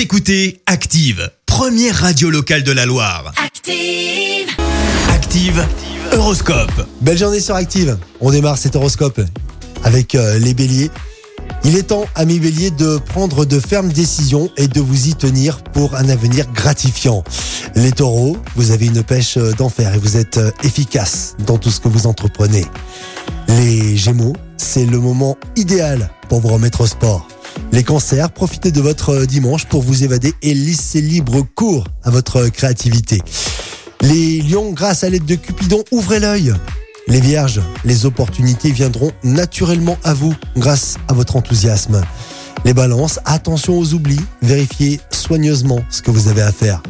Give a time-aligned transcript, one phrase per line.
[0.00, 3.34] Vous écoutez Active, première radio locale de la Loire.
[3.36, 4.48] Active.
[5.10, 5.62] Active,
[6.14, 6.88] Horoscope.
[7.02, 7.98] Belle journée sur Active.
[8.22, 9.20] On démarre cet horoscope
[9.84, 10.90] avec euh, les béliers.
[11.64, 15.62] Il est temps, amis béliers, de prendre de fermes décisions et de vous y tenir
[15.64, 17.22] pour un avenir gratifiant.
[17.74, 21.70] Les taureaux, vous avez une pêche euh, d'enfer et vous êtes euh, efficace dans tout
[21.70, 22.64] ce que vous entreprenez.
[23.48, 27.28] Les gémeaux, c'est le moment idéal pour vous remettre au sport.
[27.72, 32.10] Les cancers, profitez de votre euh, dimanche pour vous évader et laissez libre cours à
[32.10, 33.22] votre créativité.
[34.00, 36.52] Les lions, grâce à l'aide de Cupidon, ouvrez l'œil.
[37.06, 42.02] Les vierges, les opportunités viendront naturellement à vous grâce à votre enthousiasme.
[42.64, 46.82] Les balances, attention aux oublis, vérifiez soigneusement ce que vous avez à faire.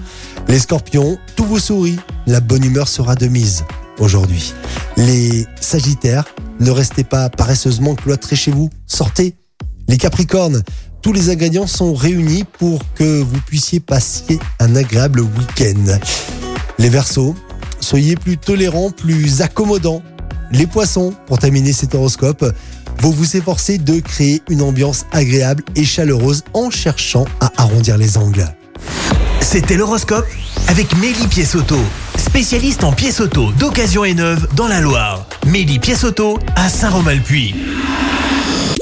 [0.49, 3.65] Les scorpions, tout vous sourit, la bonne humeur sera de mise
[3.99, 4.55] aujourd'hui.
[4.97, 6.25] Les sagittaires,
[6.59, 9.37] ne restez pas paresseusement cloîtrés chez vous, sortez.
[9.91, 10.63] Les capricornes,
[11.03, 15.99] tous les ingrédients sont réunis pour que vous puissiez passer un agréable week-end.
[16.79, 17.35] Les Verseaux,
[17.81, 20.01] soyez plus tolérants, plus accommodants.
[20.53, 22.55] Les Poissons, pour terminer cet horoscope,
[23.01, 28.17] vous vous efforcez de créer une ambiance agréable et chaleureuse en cherchant à arrondir les
[28.17, 28.47] angles.
[29.41, 30.29] C'était l'horoscope
[30.69, 31.79] avec Mélie Pièce-Auto,
[32.17, 35.27] spécialiste en pièces auto d'occasion et neuve dans la Loire.
[35.47, 37.57] Mélie Pièce-Auto à Saint-Romain-le-Puy.